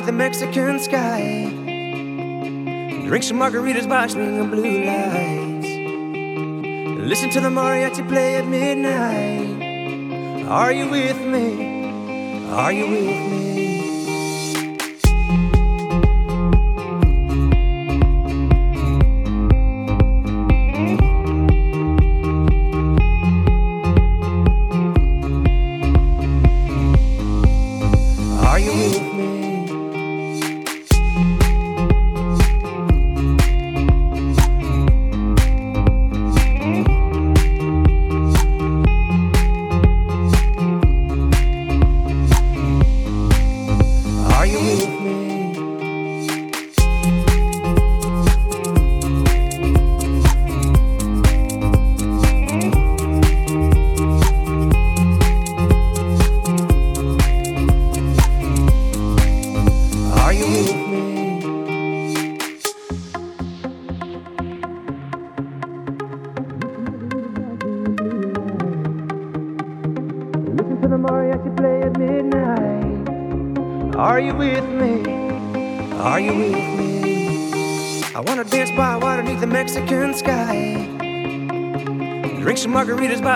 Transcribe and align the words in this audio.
beneath 0.00 0.06
the 0.06 0.12
Mexican 0.12 0.78
sky. 0.78 1.50
Drink 3.06 3.24
some 3.24 3.38
margaritas 3.38 3.88
by 3.88 4.06
swinging 4.06 4.50
blue 4.50 4.84
lights. 4.84 5.66
Listen 7.06 7.30
to 7.30 7.40
the 7.40 7.48
mariachi 7.48 8.06
play 8.08 8.36
at 8.36 8.46
midnight. 8.46 10.46
Are 10.48 10.72
you 10.72 10.88
with 10.88 11.20
me? 11.20 12.48
Are 12.50 12.72
you 12.72 12.88
with 12.88 13.30
me? 13.30 13.49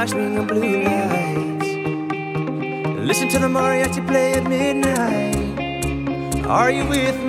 By 0.05 0.11
swinging 0.11 0.47
blue 0.47 0.83
lights. 0.83 1.69
Listen 3.09 3.29
to 3.29 3.39
the 3.39 3.49
mariachi 3.49 4.07
play 4.07 4.35
at 4.35 4.45
midnight. 4.45 5.35
Are 6.47 6.71
you 6.71 6.85
with 6.87 7.19
me? 7.23 7.24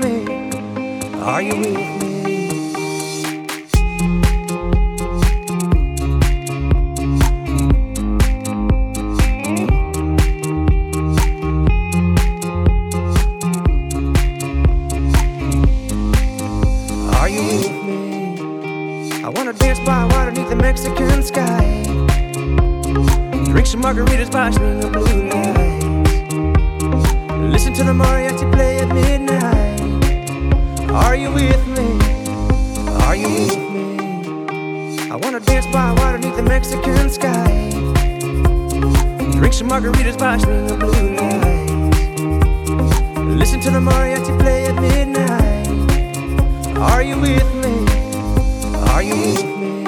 With 47.25 47.55
me? 47.55 47.87
Are 48.91 49.01
you 49.01 49.15
with 49.15 49.43
me? 49.57 49.84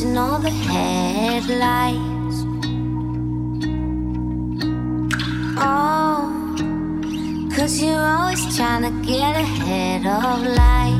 chasing 0.00 0.16
all 0.16 0.38
the 0.38 0.50
headlights. 0.50 1.98
Oh, 5.58 7.50
cause 7.54 7.82
you're 7.82 7.98
always 7.98 8.56
trying 8.56 8.82
to 8.82 9.06
get 9.06 9.36
ahead 9.36 10.06
of 10.06 10.46
life. 10.56 10.99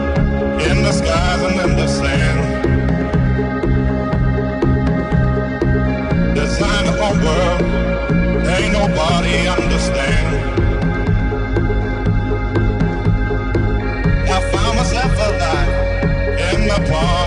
in 0.69 0.83
the 0.83 0.91
skies 0.91 1.41
and 1.41 1.59
in 1.69 1.75
the 1.75 1.87
sand. 1.87 2.39
Design 6.35 6.85
a 6.85 6.93
whole 6.99 7.19
world, 7.25 7.61
ain't 8.55 8.73
nobody 8.73 9.35
understand. 9.47 10.27
I 14.35 14.39
found 14.51 14.77
myself 14.77 15.13
alive 15.29 15.73
in 16.53 16.67
the 16.67 16.79
palm 16.89 17.20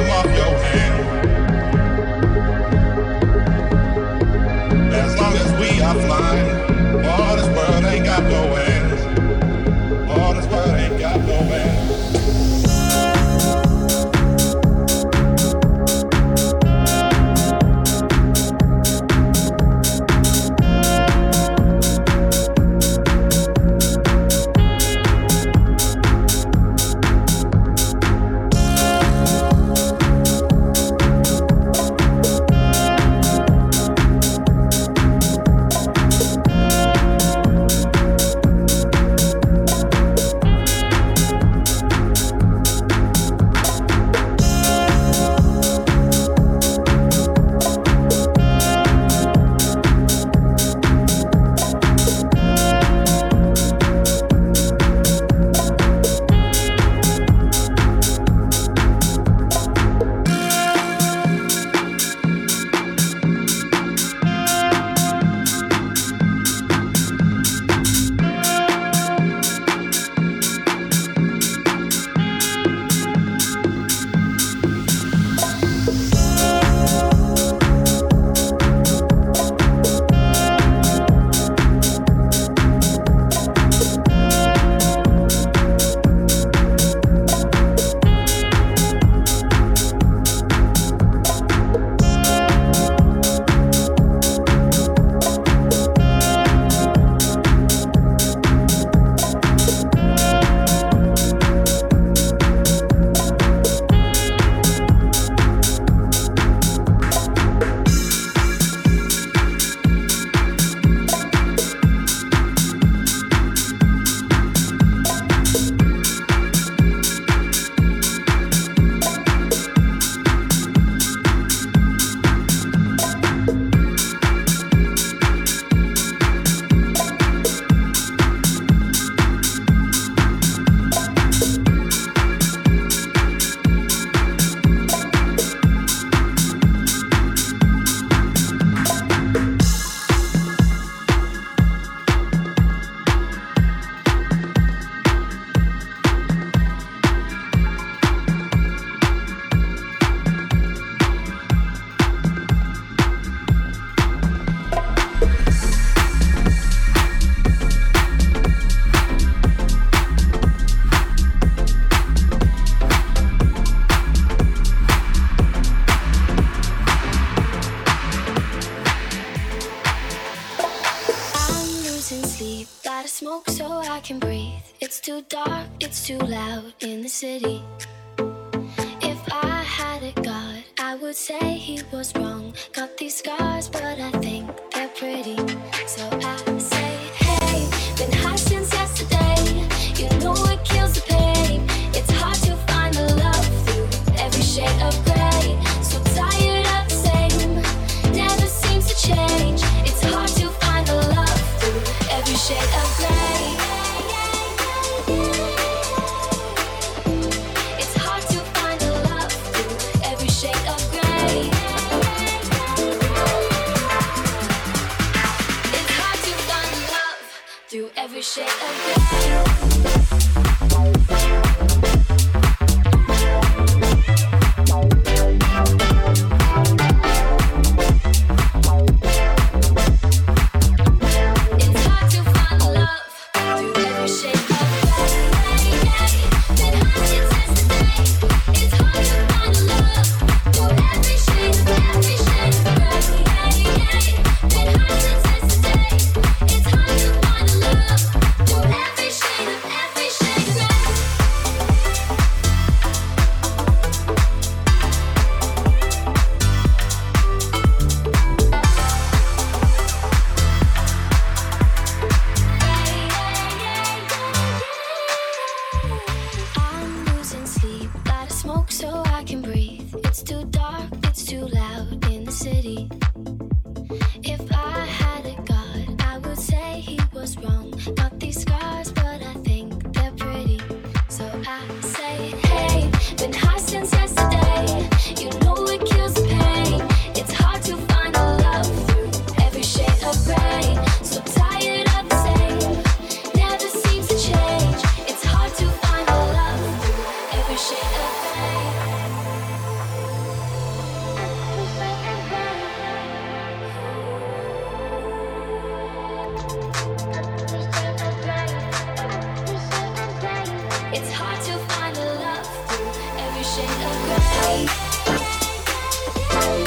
It's 310.97 311.11
hard 311.11 311.41
to 311.43 311.59
find 311.75 311.97
a 311.97 312.05
love 312.23 312.47
through 312.69 312.87
every 313.19 313.43
shade 313.43 313.67
of 313.85 313.95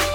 gray. 0.01 0.06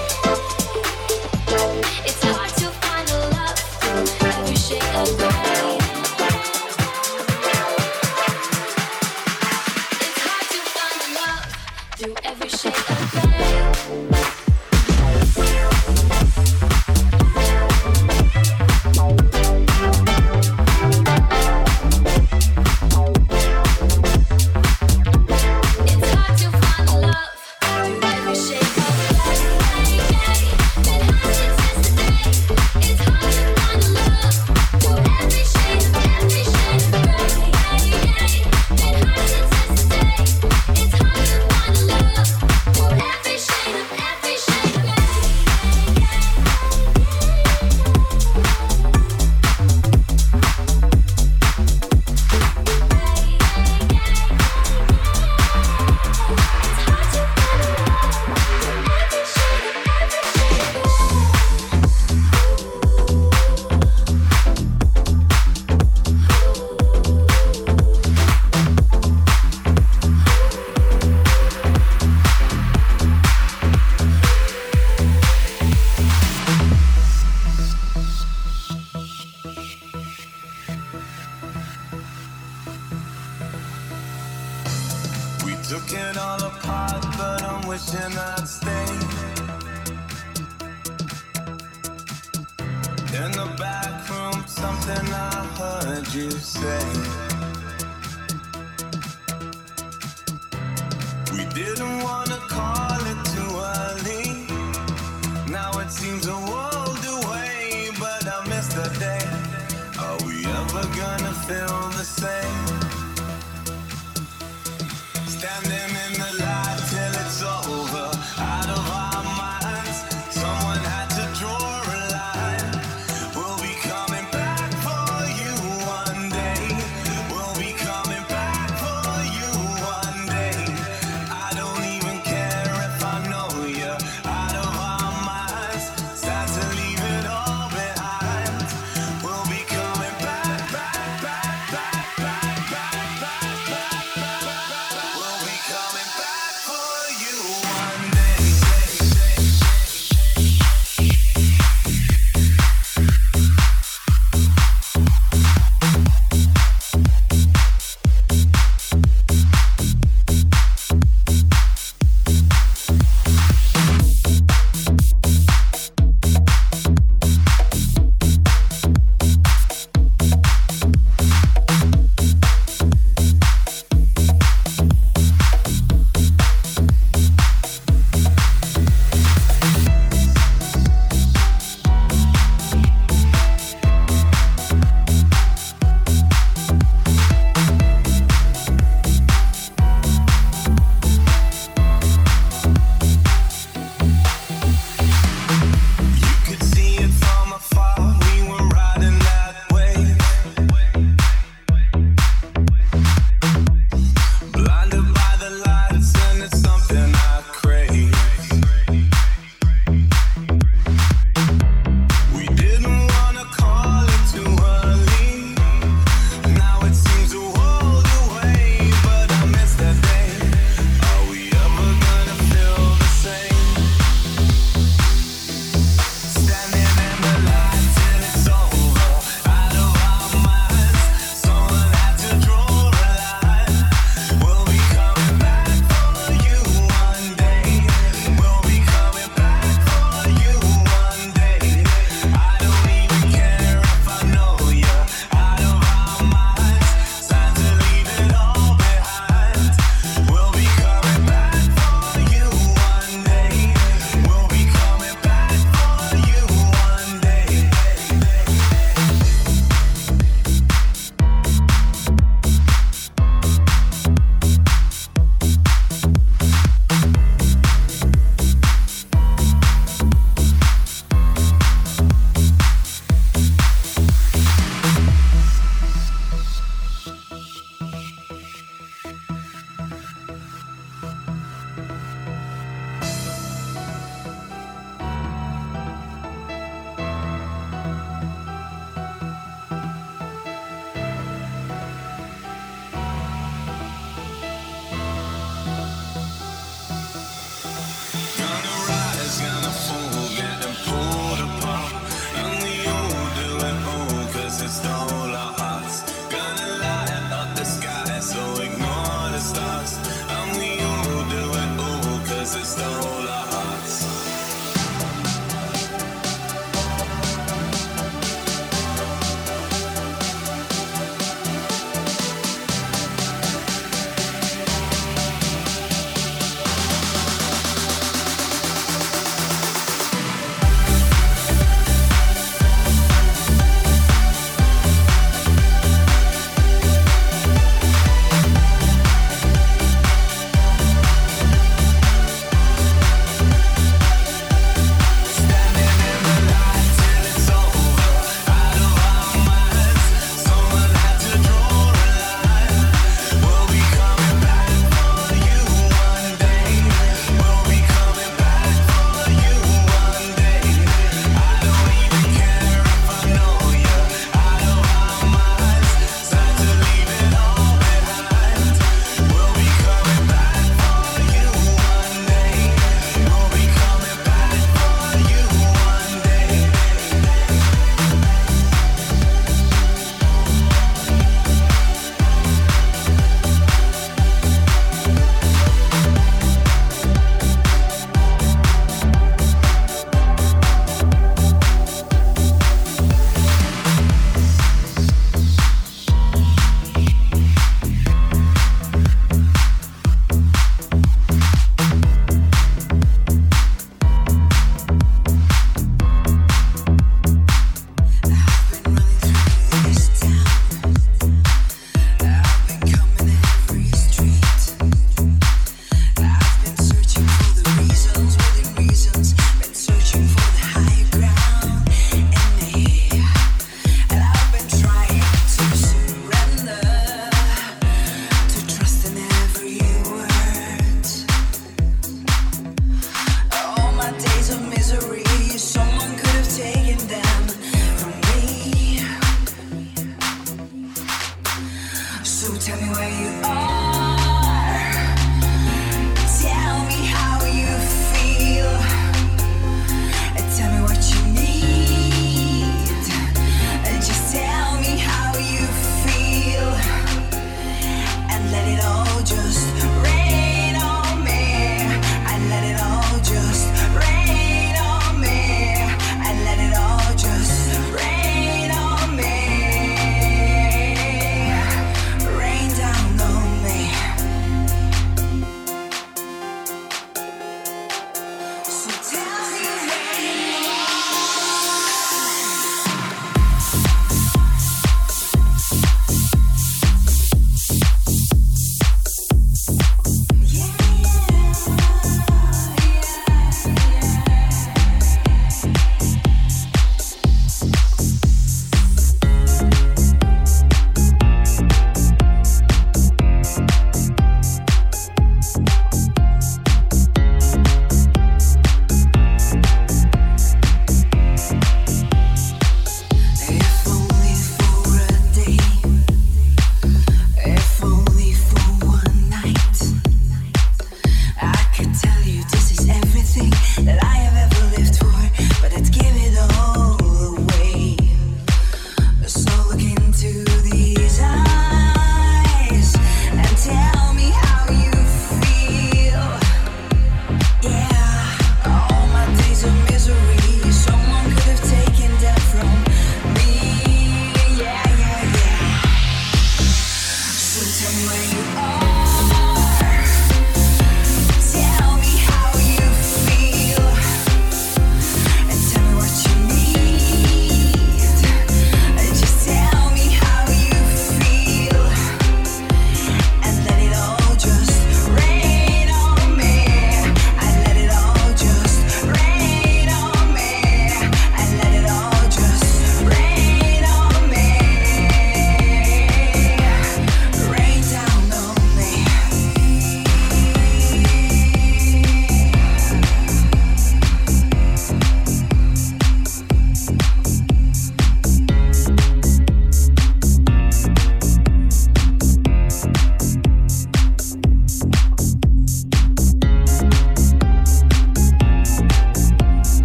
damn 115.43 115.63
them 115.63 115.92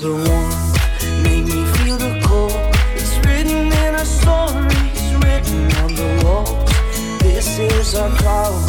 the 0.00 0.12
warmth, 0.12 1.22
make 1.24 1.44
me 1.44 1.64
feel 1.78 1.96
the 1.96 2.20
cold. 2.24 2.52
It's 2.94 3.16
written 3.26 3.66
in 3.66 3.94
our 3.94 4.04
stories, 4.04 5.14
written 5.24 5.72
on 5.82 5.94
the 5.94 6.22
walls. 6.24 6.70
This 7.20 7.58
is 7.58 7.94
our 7.96 8.10
call. 8.18 8.67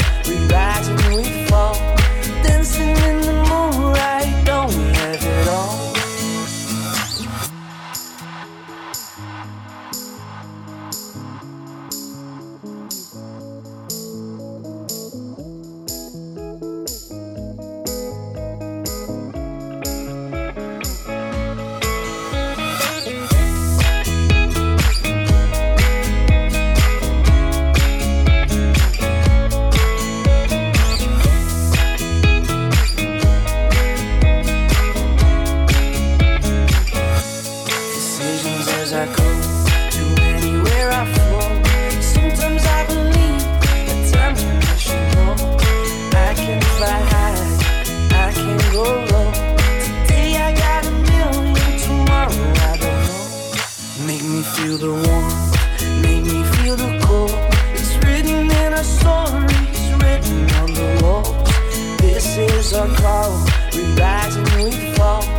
the 54.79 54.93
warmth, 54.93 56.01
made 56.01 56.23
me 56.23 56.41
feel 56.55 56.75
the 56.77 56.99
cold. 57.03 57.31
It's 57.73 57.97
written 57.97 58.49
in 58.49 58.73
our 58.73 58.83
story, 58.83 59.45
it's 59.73 59.91
written 60.01 60.49
on 60.61 60.73
the 60.73 60.99
wall. 61.03 61.23
This 61.97 62.37
is 62.37 62.73
our 62.73 62.87
call, 62.95 63.45
we 63.73 63.83
rise 63.95 64.37
and 64.37 64.47
we 64.55 64.71
fall. 64.95 65.38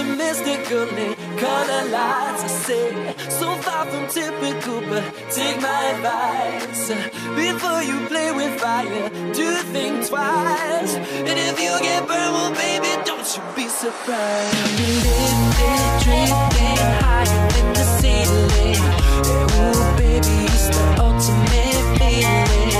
something 0.00 0.18
mystical 0.18 0.88
in 0.98 1.14
color 1.36 1.84
lights. 1.90 2.44
I 2.44 2.46
say, 2.46 3.14
so 3.28 3.54
far 3.56 3.86
from 3.86 4.08
typical, 4.08 4.80
but 4.88 5.04
take 5.30 5.60
my 5.60 5.84
advice. 5.94 6.88
Before 7.36 7.82
you 7.82 8.06
play 8.06 8.32
with 8.32 8.60
fire, 8.60 9.08
do 9.34 9.54
think 9.72 10.06
twice. 10.06 10.94
And 10.94 11.38
if 11.38 11.60
you 11.60 11.72
get 11.80 12.06
burned, 12.08 12.32
well, 12.34 12.52
baby, 12.54 12.90
don't 13.04 13.26
you 13.36 13.42
be 13.56 13.68
surprised. 13.68 14.80
Lifted, 14.80 15.80
drifting 16.04 16.80
higher 17.02 17.48
than 17.54 17.68
the 17.74 17.84
ceiling. 17.98 18.82
Yeah, 19.28 19.56
ooh, 19.60 19.96
baby, 19.98 20.36
it's 20.46 20.68
the 20.68 20.84
ultimate 21.06 21.84
feeling. 21.98 22.70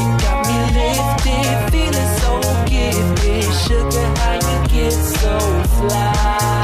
You 0.00 0.08
got 0.24 0.40
me 0.48 0.58
lifted, 0.78 1.72
feeling 1.72 2.10
so 2.20 2.30
gifted. 2.66 3.44
Sugar, 3.64 4.06
how 4.18 4.34
you 4.34 4.68
get 4.68 4.92
so 4.92 5.38
fly? 5.78 6.63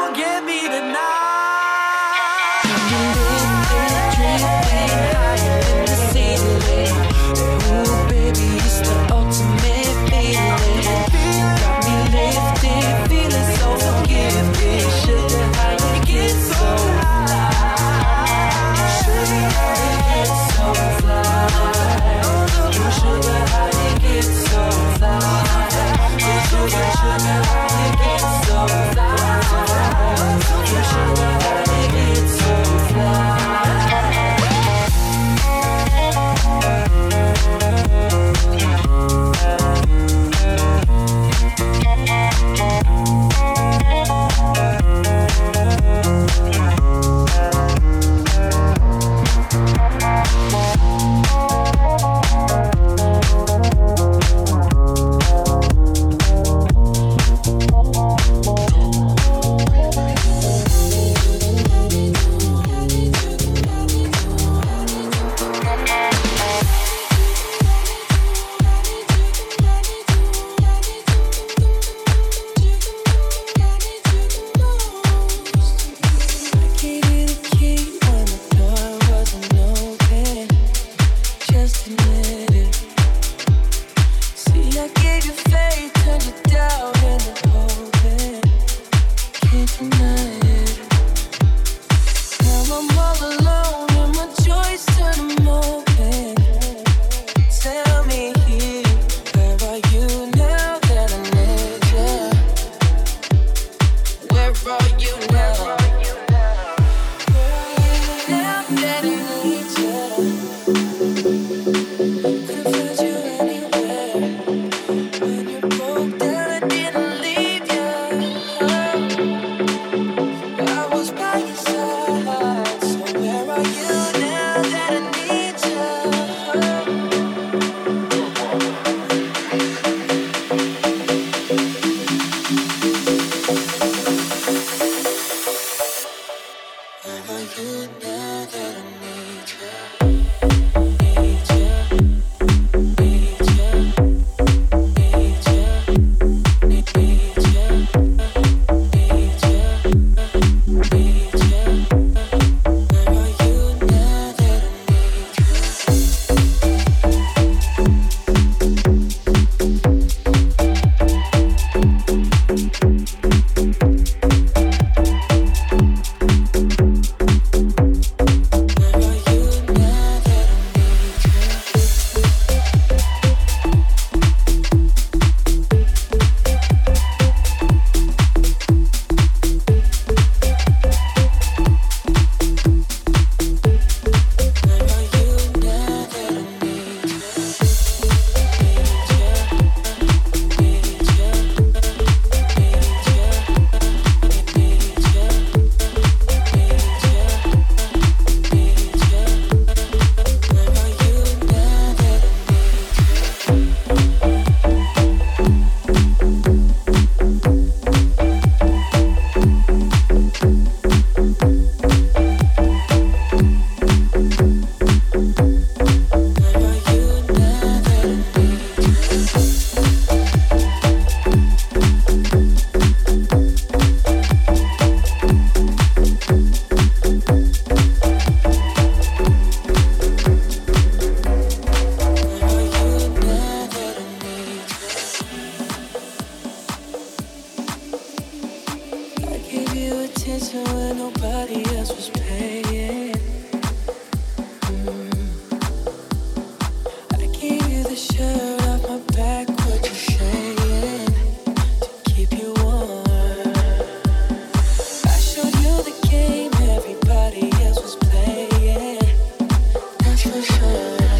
to 260.31 260.41
show. 260.41 261.10